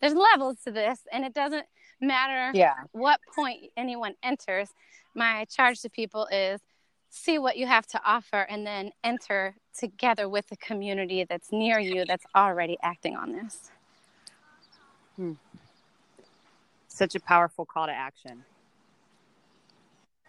[0.00, 1.66] there's levels to this and it doesn't
[2.00, 2.74] matter yeah.
[2.92, 4.70] what point anyone enters.
[5.14, 6.60] My charge to people is
[7.08, 11.78] see what you have to offer and then enter together with the community that's near
[11.78, 13.70] you that's already acting on this.
[15.16, 15.32] Hmm.
[16.88, 18.44] Such a powerful call to action.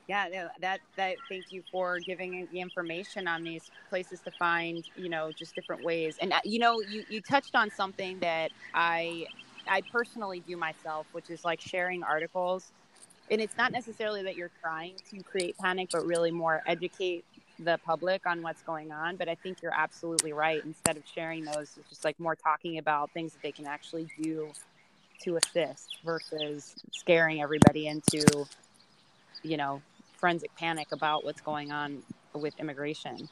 [0.07, 5.09] Yeah, that that thank you for giving the information on these places to find, you
[5.09, 6.17] know, just different ways.
[6.21, 9.27] And uh, you know, you you touched on something that I
[9.69, 12.71] I personally do myself, which is like sharing articles.
[13.29, 17.25] And it's not necessarily that you're trying to create panic, but really more educate
[17.59, 19.15] the public on what's going on.
[19.15, 20.63] But I think you're absolutely right.
[20.63, 24.07] Instead of sharing those, it's just like more talking about things that they can actually
[24.21, 24.49] do
[25.23, 28.45] to assist versus scaring everybody into,
[29.43, 29.81] you know,
[30.17, 32.01] forensic panic about what's going on
[32.33, 33.27] with immigration.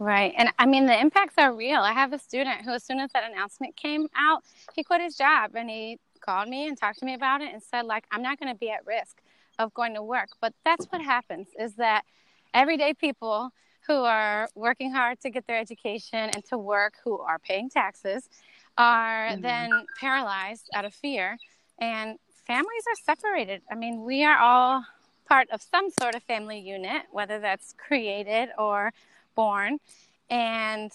[0.00, 0.32] Right.
[0.38, 1.80] And I mean, the impacts are real.
[1.80, 4.42] I have a student who, as soon as that announcement came out,
[4.74, 7.62] he quit his job and he called me and talked to me about it and
[7.62, 9.20] said, like, I'm not going to be at risk
[9.58, 10.30] of going to work.
[10.40, 12.04] But that's what happens is that
[12.54, 13.52] everyday people
[13.86, 18.26] who are working hard to get their education and to work, who are paying taxes,
[18.78, 19.42] are mm-hmm.
[19.42, 21.36] then paralyzed out of fear.
[21.78, 23.60] And families are separated.
[23.70, 24.82] I mean, we are all
[25.28, 28.94] part of some sort of family unit, whether that's created or
[29.40, 29.78] born.
[30.28, 30.92] And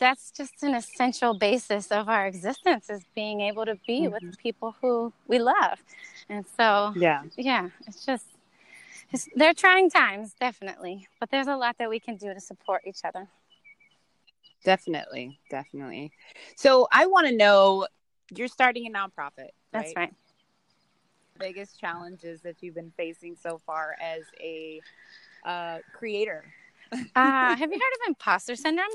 [0.00, 4.26] that's just an essential basis of our existence is being able to be mm-hmm.
[4.26, 5.78] with people who we love.
[6.28, 8.26] And so, yeah, yeah, it's just,
[9.12, 12.82] it's, they're trying times, definitely, but there's a lot that we can do to support
[12.86, 13.28] each other.
[14.64, 16.10] Definitely, definitely.
[16.56, 17.86] So I want to know
[18.34, 19.50] you're starting a nonprofit.
[19.72, 20.12] That's right.
[21.38, 24.80] Biggest challenges that you've been facing so far as a
[25.46, 26.44] uh, creator
[26.92, 28.88] uh, have you heard of imposter syndrome?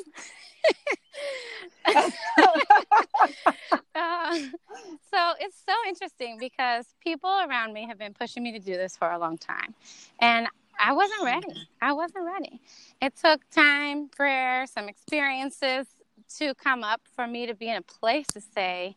[3.96, 4.38] uh,
[5.12, 8.96] so it's so interesting because people around me have been pushing me to do this
[8.96, 9.74] for a long time.
[10.20, 10.48] And
[10.80, 11.68] I wasn't ready.
[11.82, 12.62] I wasn't ready.
[13.02, 15.88] It took time, prayer, some experiences
[16.38, 18.96] to come up for me to be in a place to say,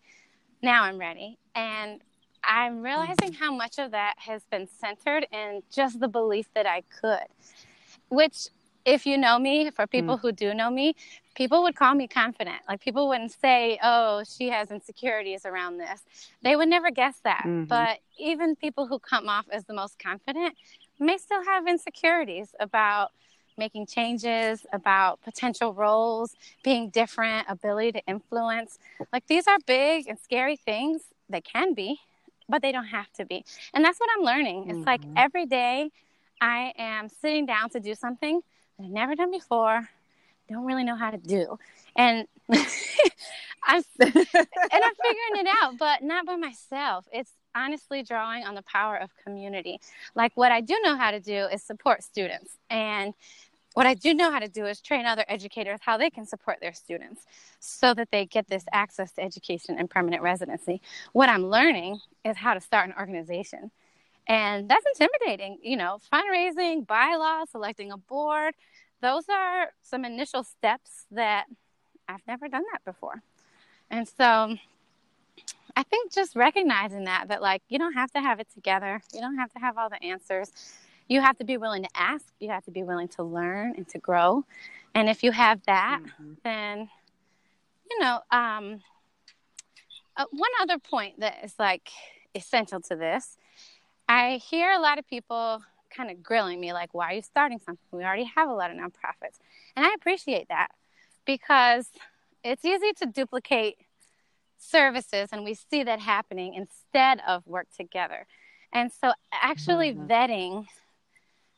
[0.62, 1.38] now I'm ready.
[1.54, 2.00] And
[2.42, 6.82] I'm realizing how much of that has been centered in just the belief that I
[7.00, 7.26] could,
[8.08, 8.48] which
[8.86, 10.20] if you know me, for people mm.
[10.20, 10.94] who do know me,
[11.34, 12.58] people would call me confident.
[12.68, 16.04] Like people wouldn't say, "Oh, she has insecurities around this."
[16.42, 17.42] They would never guess that.
[17.44, 17.64] Mm-hmm.
[17.64, 20.56] But even people who come off as the most confident
[20.98, 23.10] may still have insecurities about
[23.58, 28.78] making changes, about potential roles, being different, ability to influence.
[29.12, 31.02] Like these are big and scary things.
[31.28, 31.98] They can be,
[32.48, 33.44] but they don't have to be.
[33.74, 34.66] And that's what I'm learning.
[34.68, 34.84] It's mm-hmm.
[34.84, 35.90] like every day
[36.40, 38.42] I am sitting down to do something
[38.80, 39.88] I've never done before,
[40.48, 41.58] don't really know how to do.
[41.96, 47.06] And I'm and I'm figuring it out, but not by myself.
[47.12, 49.80] It's honestly drawing on the power of community.
[50.14, 52.58] Like what I do know how to do is support students.
[52.70, 53.14] And
[53.74, 56.58] what I do know how to do is train other educators how they can support
[56.60, 57.22] their students
[57.60, 60.80] so that they get this access to education and permanent residency.
[61.12, 63.70] What I'm learning is how to start an organization.
[64.28, 68.54] And that's intimidating, you know, fundraising, bylaws, selecting a board.
[69.00, 71.46] Those are some initial steps that
[72.08, 73.22] I've never done that before.
[73.90, 74.56] And so
[75.76, 79.20] I think just recognizing that, that like you don't have to have it together, you
[79.20, 80.50] don't have to have all the answers.
[81.08, 83.88] You have to be willing to ask, you have to be willing to learn and
[83.90, 84.44] to grow.
[84.94, 86.32] And if you have that, mm-hmm.
[86.42, 86.88] then,
[87.88, 88.80] you know, um,
[90.16, 91.90] uh, one other point that is like
[92.34, 93.36] essential to this
[94.08, 97.58] I hear a lot of people kind of grilling me, like, why are you starting
[97.58, 97.84] something?
[97.90, 99.38] We already have a lot of nonprofits.
[99.74, 100.68] And I appreciate that
[101.24, 101.90] because
[102.44, 103.76] it's easy to duplicate
[104.58, 108.26] services, and we see that happening instead of work together.
[108.72, 110.06] And so, actually, mm-hmm.
[110.06, 110.66] vetting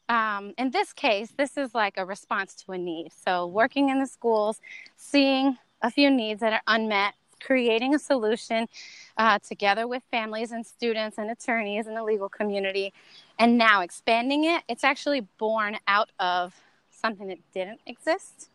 [0.09, 3.11] um, in this case, this is like a response to a need.
[3.13, 4.61] So, working in the schools,
[4.97, 8.69] seeing a few needs that are unmet, creating a solution
[9.17, 12.93] uh, together with families and students and attorneys and the legal community,
[13.39, 14.63] and now expanding it.
[14.69, 16.55] It's actually born out of
[16.91, 18.51] something that didn't exist.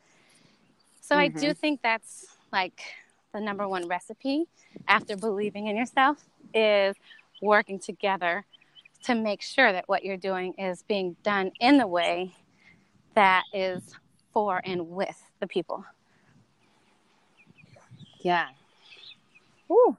[1.02, 1.22] So, mm-hmm.
[1.22, 1.54] I do mm-hmm.
[1.54, 2.82] think that's like
[3.34, 4.46] the number one recipe
[4.88, 6.17] after believing in yourself
[6.54, 6.96] is
[7.41, 8.46] working together
[9.04, 12.34] to make sure that what you're doing is being done in the way
[13.15, 13.82] that is
[14.32, 15.84] for and with the people.
[18.22, 18.48] Yeah.
[19.71, 19.97] Ooh.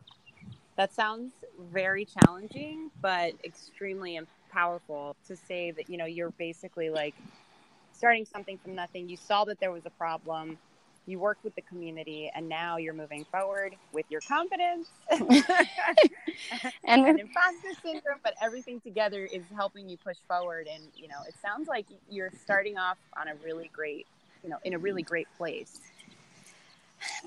[0.77, 1.33] That sounds
[1.73, 7.15] very challenging, but extremely powerful to say that, you know, you're basically like
[7.93, 9.09] starting something from nothing.
[9.09, 10.59] You saw that there was a problem
[11.07, 15.29] you worked with the community and now you're moving forward with your confidence and,
[16.85, 21.35] and imposter syndrome but everything together is helping you push forward and you know it
[21.43, 24.07] sounds like you're starting off on a really great
[24.43, 25.81] you know in a really great place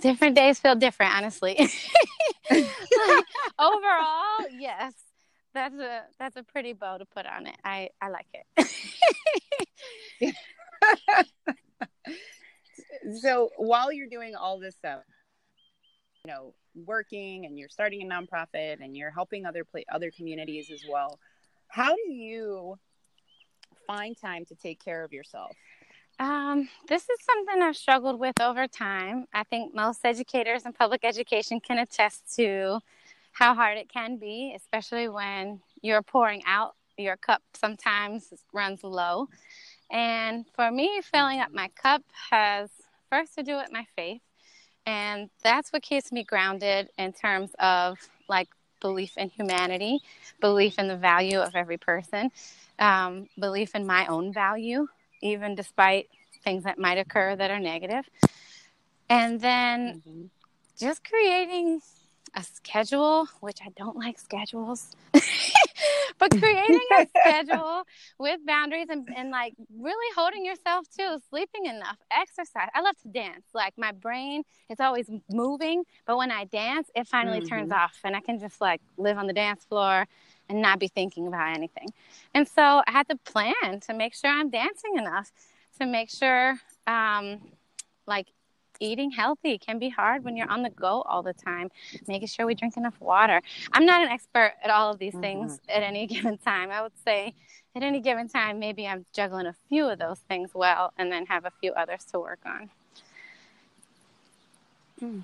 [0.02, 1.58] different days feel different honestly.
[2.50, 3.26] Like,
[3.60, 4.94] overall yes.
[5.54, 7.56] That's a that's a pretty bow to put on it.
[7.64, 10.36] I i like it.
[13.22, 15.02] So while you're doing all this stuff,
[16.26, 16.54] you know,
[16.86, 21.20] working and you're starting a nonprofit and you're helping other play, other communities as well,
[21.70, 22.78] how do you
[23.86, 25.56] find time to take care of yourself?
[26.20, 29.26] Um, this is something I've struggled with over time.
[29.34, 32.80] I think most educators in public education can attest to
[33.34, 39.28] how hard it can be, especially when you're pouring out your cup sometimes runs low.
[39.92, 42.02] And for me, filling up my cup
[42.32, 42.72] has
[43.12, 44.22] first to do with my faith.
[44.88, 48.48] And that's what keeps me grounded in terms of like
[48.82, 50.00] belief in humanity,
[50.42, 52.32] belief in the value of every person,
[52.80, 54.88] um, belief in my own value,
[55.22, 56.10] even despite
[56.44, 58.10] things that might occur that are negative.
[59.10, 60.26] And then mm-hmm.
[60.78, 61.82] just creating
[62.36, 64.96] a schedule, which I don't like schedules.
[66.20, 67.84] but creating a schedule
[68.20, 72.70] with boundaries and, and like really holding yourself to sleeping enough, exercise.
[72.74, 73.46] I love to dance.
[73.54, 77.48] Like my brain is always moving, but when I dance, it finally mm-hmm.
[77.48, 80.08] turns off and I can just like live on the dance floor
[80.50, 81.90] and not be thinking about anything.
[82.34, 85.32] And so I had to plan to make sure I'm dancing enough
[85.80, 86.56] to make sure
[86.86, 87.40] um,
[88.06, 88.28] like
[88.80, 91.70] eating healthy can be hard when you're on the go all the time,
[92.08, 93.42] making sure we drink enough water.
[93.74, 95.22] I'm not an expert at all of these mm-hmm.
[95.22, 96.72] things at any given time.
[96.72, 97.34] I would say
[97.76, 101.26] at any given time, maybe I'm juggling a few of those things well and then
[101.28, 102.70] have a few others to work on.
[105.00, 105.20] Hmm.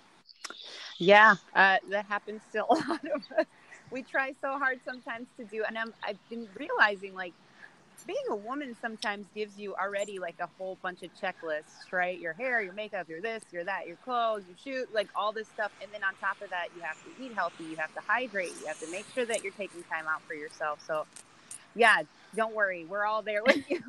[1.00, 3.46] Yeah, uh, that happens to a lot of us.
[3.94, 7.34] We try so hard sometimes to do, and I'm, I've been realizing like
[8.08, 12.20] being a woman sometimes gives you already like a whole bunch of checklists, right?
[12.20, 15.48] Your hair, your makeup, your this, your that, your clothes, your shoot, like all this
[15.48, 15.72] stuff.
[15.80, 18.52] And then on top of that, you have to eat healthy, you have to hydrate,
[18.60, 20.84] you have to make sure that you're taking time out for yourself.
[20.86, 21.06] So,
[21.76, 22.02] yeah,
[22.36, 23.80] don't worry, we're all there with you.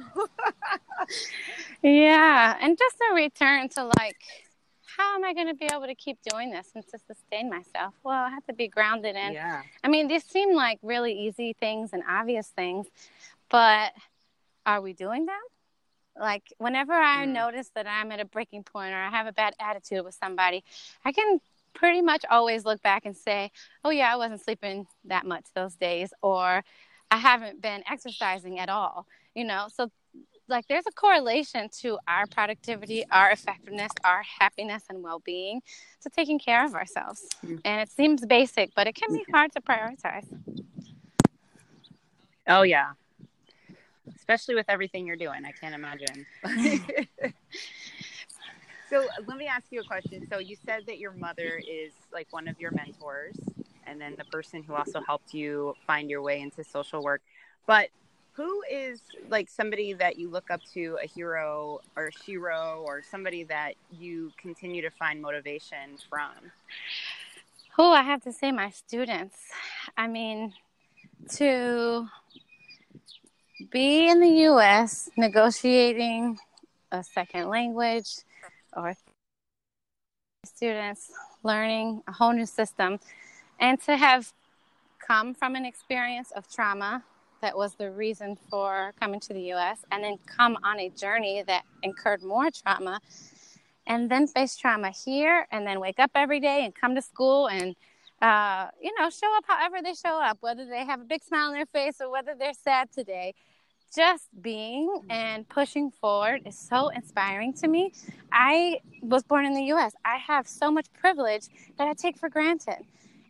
[1.82, 4.20] yeah, and just a return to like,
[4.96, 7.94] how am I going to be able to keep doing this and to sustain myself?
[8.02, 9.32] Well, I have to be grounded in.
[9.32, 9.62] Yeah.
[9.82, 12.86] I mean, these seem like really easy things and obvious things,
[13.50, 13.92] but
[14.66, 15.40] are we doing them?
[16.18, 17.32] Like whenever I mm.
[17.32, 20.62] notice that I'm at a breaking point or I have a bad attitude with somebody,
[21.04, 21.40] I can
[21.74, 23.50] pretty much always look back and say,
[23.84, 26.64] "Oh yeah, I wasn't sleeping that much those days," or
[27.10, 29.90] "I haven't been exercising at all." You know, so
[30.48, 35.62] like there's a correlation to our productivity, our effectiveness, our happiness and well-being
[36.02, 37.26] to taking care of ourselves.
[37.44, 37.60] Mm.
[37.64, 39.32] And it seems basic, but it can be mm-hmm.
[39.32, 40.26] hard to prioritize.
[42.46, 42.92] Oh yeah,
[44.14, 45.44] especially with everything you're doing.
[45.46, 46.26] I can't imagine.
[48.90, 50.26] so let me ask you a question.
[50.30, 53.36] So you said that your mother is like one of your mentors,
[53.86, 57.22] and then the person who also helped you find your way into social work.
[57.66, 57.88] But
[58.34, 63.44] who is like somebody that you look up to, a hero or a or somebody
[63.44, 66.32] that you continue to find motivation from?
[67.78, 69.36] Oh, I have to say, my students.
[69.96, 70.52] I mean,
[71.36, 72.08] to
[73.70, 76.38] be in the US negotiating
[76.90, 78.18] a second language
[78.76, 78.96] or
[80.44, 81.10] students
[81.42, 82.98] learning a whole new system
[83.60, 84.32] and to have
[84.98, 87.02] come from an experience of trauma
[87.44, 91.44] that was the reason for coming to the US and then come on a journey
[91.46, 93.00] that incurred more trauma
[93.86, 97.48] and then face trauma here and then wake up every day and come to school
[97.48, 97.76] and
[98.22, 101.48] uh, you know show up however they show up whether they have a big smile
[101.48, 103.34] on their face or whether they're sad today
[103.94, 107.92] just being and pushing forward is so inspiring to me.
[108.32, 109.92] I was born in the US.
[110.04, 111.46] I have so much privilege
[111.78, 112.84] that I take for granted.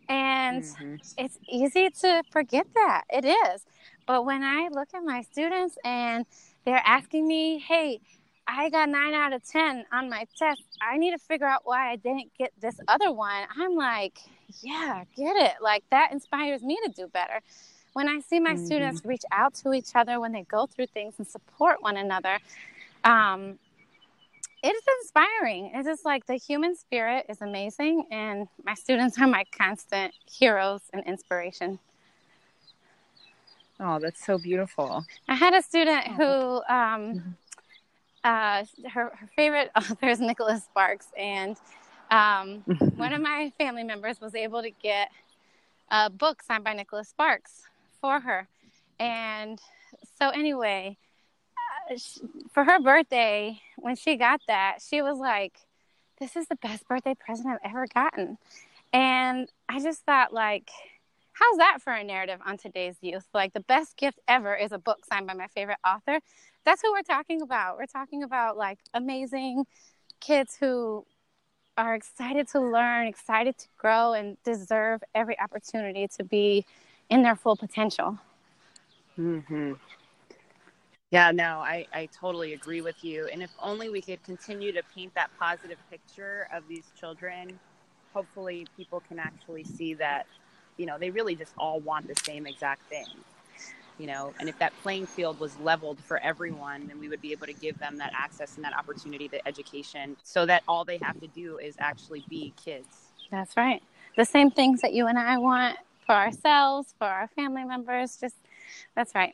[0.09, 0.95] And mm-hmm.
[1.17, 3.03] it's easy to forget that.
[3.11, 3.65] It is.
[4.05, 6.25] But when I look at my students and
[6.65, 7.99] they're asking me, hey,
[8.47, 10.61] I got nine out of 10 on my test.
[10.81, 13.47] I need to figure out why I didn't get this other one.
[13.59, 14.19] I'm like,
[14.61, 15.55] yeah, get it.
[15.61, 17.41] Like that inspires me to do better
[17.95, 18.65] when I see my mm-hmm.
[18.65, 22.39] students reach out to each other when they go through things and support one another,
[23.05, 23.57] um,
[24.61, 25.71] it is inspiring.
[25.73, 30.81] It's just like the human spirit is amazing, and my students are my constant heroes
[30.91, 31.79] and inspiration.
[33.79, 35.05] Oh, that's so beautiful.
[35.27, 36.13] I had a student oh.
[36.13, 37.29] who, um, mm-hmm.
[38.23, 41.57] uh, her, her favorite author is Nicholas Sparks, and
[42.11, 42.61] um,
[42.95, 45.09] one of my family members was able to get
[45.91, 47.63] a book signed by Nicholas Sparks
[48.01, 48.47] for her.
[48.99, 49.59] And
[50.17, 50.97] so, anyway,
[51.57, 52.21] uh, she,
[52.53, 55.53] for her birthday, when she got that, she was like,
[56.19, 58.37] This is the best birthday present I've ever gotten.
[58.93, 60.69] And I just thought, like,
[61.35, 63.27] how's that for a narrative on today's youth?
[63.33, 66.19] Like, the best gift ever is a book signed by my favorite author.
[66.65, 67.77] That's who we're talking about.
[67.77, 69.65] We're talking about like amazing
[70.19, 71.05] kids who
[71.77, 76.65] are excited to learn, excited to grow, and deserve every opportunity to be
[77.09, 78.17] in their full potential.
[79.19, 79.73] Mm-hmm.
[81.11, 83.27] Yeah, no, I, I totally agree with you.
[83.31, 87.59] And if only we could continue to paint that positive picture of these children,
[88.13, 90.25] hopefully people can actually see that,
[90.77, 93.07] you know, they really just all want the same exact thing.
[93.97, 97.31] You know, and if that playing field was leveled for everyone, then we would be
[97.31, 100.97] able to give them that access and that opportunity to education so that all they
[100.97, 102.87] have to do is actually be kids.
[103.31, 103.81] That's right.
[104.17, 108.17] The same things that you and I want for ourselves, for our family members.
[108.17, 108.35] Just
[108.95, 109.33] that's right.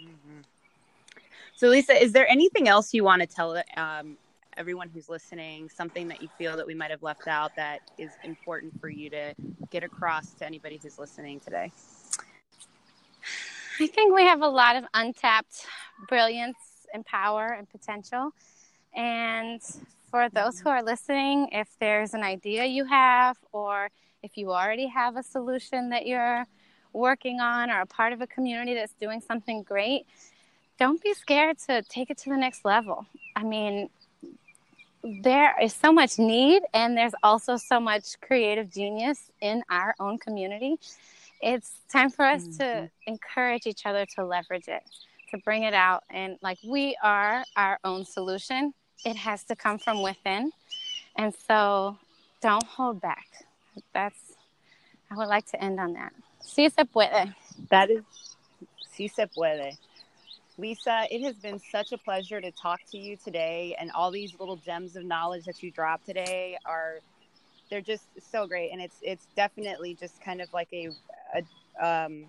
[0.00, 0.40] Mm-hmm.
[1.54, 4.16] So, Lisa, is there anything else you want to tell um,
[4.60, 5.70] everyone who's listening?
[5.70, 9.08] Something that you feel that we might have left out that is important for you
[9.08, 9.34] to
[9.70, 11.72] get across to anybody who's listening today?
[13.80, 15.64] I think we have a lot of untapped
[16.10, 16.58] brilliance
[16.92, 18.32] and power and potential.
[18.94, 19.62] And
[20.10, 23.88] for those who are listening, if there's an idea you have or
[24.22, 26.44] if you already have a solution that you're
[26.92, 30.04] working on or a part of a community that's doing something great,
[30.78, 33.06] don't be scared to take it to the next level.
[33.34, 33.88] I mean,
[35.02, 40.18] there is so much need and there's also so much creative genius in our own
[40.18, 40.78] community.
[41.40, 42.58] It's time for us mm-hmm.
[42.58, 44.82] to encourage each other to leverage it,
[45.30, 46.04] to bring it out.
[46.10, 48.74] And like we are our own solution,
[49.04, 50.52] it has to come from within.
[51.16, 51.96] And so
[52.42, 53.26] don't hold back
[53.92, 54.36] that's
[55.10, 56.12] I would like to end on that.
[56.42, 57.34] Sí se puede.
[57.68, 58.04] That is
[58.96, 59.76] sí se puede.
[60.60, 64.34] Lisa, it has been such a pleasure to talk to you today, and all these
[64.38, 66.98] little gems of knowledge that you dropped today are
[67.70, 70.90] they're just so great, and it's it's definitely just kind of like a
[71.34, 72.26] a, um,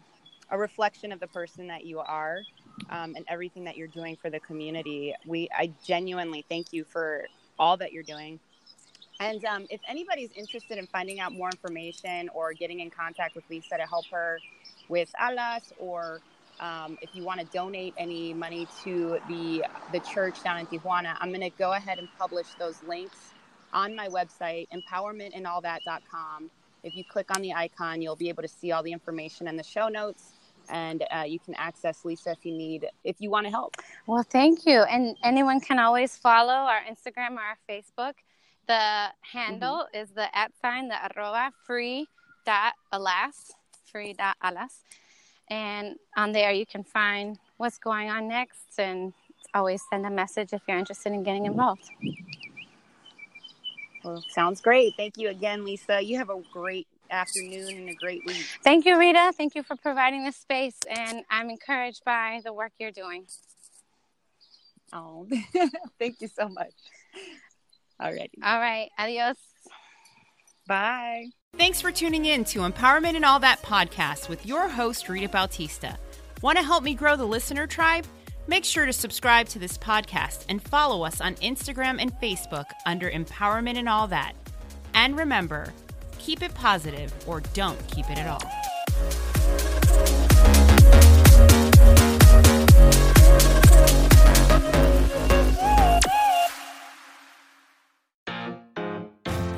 [0.49, 2.43] a reflection of the person that you are
[2.89, 5.13] um, and everything that you're doing for the community.
[5.25, 7.25] We I genuinely thank you for
[7.59, 8.39] all that you're doing
[9.21, 13.43] and um, if anybody's interested in finding out more information or getting in contact with
[13.51, 14.39] Lisa to help her
[14.89, 16.21] with ALAS, or
[16.61, 21.15] um, if you want to donate any money to the the church down in Tijuana,
[21.19, 23.33] I'm going to go ahead and publish those links
[23.73, 26.51] on my website, empowermentandallthat.com.
[26.83, 29.55] If you click on the icon, you'll be able to see all the information in
[29.55, 30.31] the show notes
[30.69, 33.75] and uh, you can access Lisa if you need, if you want to help.
[34.07, 34.81] Well, thank you.
[34.81, 38.13] And anyone can always follow our Instagram or our Facebook.
[38.67, 39.97] The handle mm-hmm.
[39.97, 42.07] is the at sign, the arroba free
[42.45, 43.51] dot alas,
[43.91, 44.83] free dot alas.
[45.51, 49.13] And on there you can find what's going on next and
[49.53, 51.91] always send a message if you're interested in getting involved.
[54.03, 54.93] Well, sounds great.
[54.95, 56.01] Thank you again, Lisa.
[56.01, 58.45] You have a great afternoon and a great week.
[58.63, 59.33] Thank you, Rita.
[59.35, 63.27] Thank you for providing this space, and I'm encouraged by the work you're doing.
[64.93, 65.27] Oh,
[65.99, 66.73] thank you so much.
[68.01, 68.39] Alrighty.
[68.41, 68.89] All right.
[68.97, 69.37] Adios.
[70.65, 71.25] Bye.
[71.57, 75.97] Thanks for tuning in to Empowerment and All That podcast with your host, Rita Bautista.
[76.41, 78.05] Want to help me grow the listener tribe?
[78.47, 83.11] Make sure to subscribe to this podcast and follow us on Instagram and Facebook under
[83.11, 84.33] Empowerment and All That.
[84.93, 85.73] And remember,
[86.17, 88.70] keep it positive or don't keep it at all.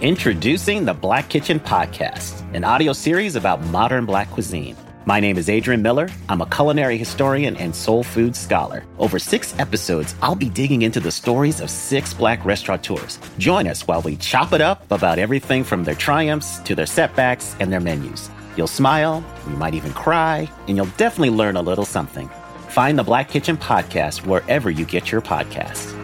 [0.03, 4.75] Introducing the Black Kitchen Podcast, an audio series about modern black cuisine.
[5.05, 6.09] My name is Adrian Miller.
[6.27, 8.83] I'm a culinary historian and soul food scholar.
[8.99, 13.17] Over six episodes, I'll be digging into the stories of six black restaurateurs.
[13.37, 17.55] Join us while we chop it up about everything from their triumphs to their setbacks
[17.61, 18.29] and their menus.
[18.57, 22.29] You'll smile, you might even cry, and you'll definitely learn a little something.
[22.67, 25.97] Find the Black Kitchen Podcast wherever you get your podcasts.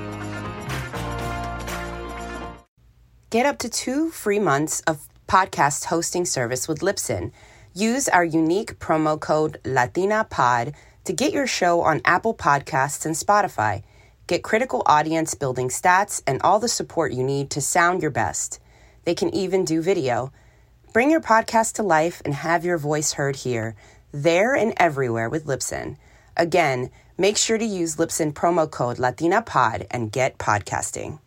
[3.29, 7.31] Get up to two free months of podcast hosting service with Libsyn.
[7.75, 10.73] Use our unique promo code LatinaPod
[11.03, 13.83] to get your show on Apple Podcasts and Spotify.
[14.25, 18.59] Get critical audience building stats and all the support you need to sound your best.
[19.03, 20.33] They can even do video.
[20.91, 23.75] Bring your podcast to life and have your voice heard here,
[24.11, 25.97] there, and everywhere with Libsyn.
[26.35, 31.19] Again, make sure to use Libsyn promo code LatinaPod and get podcasting.